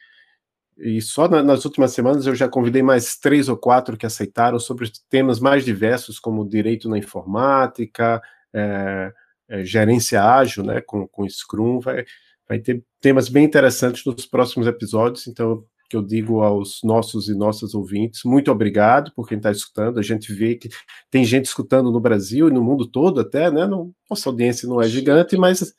[0.76, 4.58] e só na, nas últimas semanas eu já convidei mais três ou quatro que aceitaram
[4.58, 8.20] sobre temas mais diversos, como direito na informática,
[8.52, 9.12] é,
[9.48, 11.80] é, gerência ágil, né, com, com Scrum.
[11.80, 12.04] Vai,
[12.50, 17.34] vai ter temas bem interessantes nos próximos episódios, então que eu digo aos nossos e
[17.34, 19.98] nossas ouvintes, muito obrigado por quem está escutando.
[19.98, 20.68] A gente vê que
[21.10, 23.66] tem gente escutando no Brasil e no mundo todo até, né?
[23.66, 25.74] Não, nossa audiência não é gigante, mas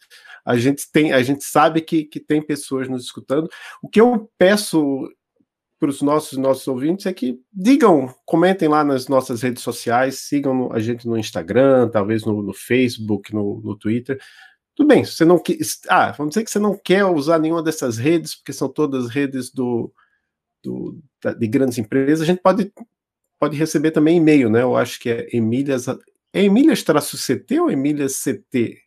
[0.45, 3.49] a gente tem, a gente sabe que, que tem pessoas nos escutando.
[3.82, 5.09] O que eu peço
[5.80, 10.72] para os nossos nossos ouvintes é que digam, comentem lá nas nossas redes sociais, sigam
[10.72, 14.19] a gente no Instagram, talvez no, no Facebook, no, no Twitter.
[14.76, 15.57] Tudo bem, você não quer.
[15.89, 19.51] Ah, vamos dizer que você não quer usar nenhuma dessas redes, porque são todas redes
[19.51, 19.93] do,
[20.63, 20.97] do,
[21.38, 22.72] de grandes empresas, a gente pode,
[23.39, 24.61] pode receber também e-mail, né?
[24.61, 25.88] Eu acho que é Emílias.
[25.88, 28.82] É Emílias-CT ou Emílias-CT?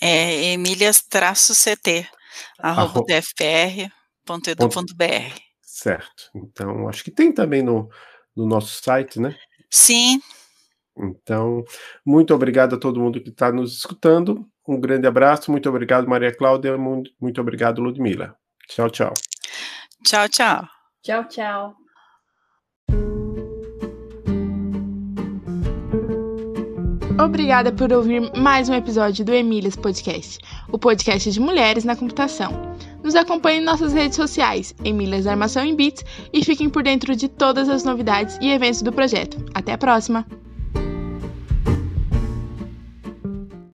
[0.00, 2.06] É Emílias-CT,
[2.58, 3.90] arroba tfpr.edu.br.
[5.62, 6.30] Certo.
[6.34, 7.88] Então, acho que tem também no,
[8.34, 9.36] no nosso site, né?
[9.70, 10.20] Sim.
[10.96, 11.64] Então,
[12.04, 14.48] muito obrigado a todo mundo que está nos escutando.
[14.68, 15.50] Um grande abraço.
[15.50, 16.76] Muito obrigado, Maria Cláudia.
[16.76, 18.36] Muito, obrigado, Ludmila.
[18.68, 19.14] Tchau, tchau.
[20.04, 20.68] Tchau, tchau.
[21.02, 21.74] Tchau, tchau.
[27.18, 30.38] Obrigada por ouvir mais um episódio do Emílias Podcast,
[30.70, 32.52] o podcast de mulheres na computação.
[33.02, 37.26] Nos acompanhe em nossas redes sociais, Emílias Armação em Bits, e fiquem por dentro de
[37.26, 39.44] todas as novidades e eventos do projeto.
[39.52, 40.24] Até a próxima!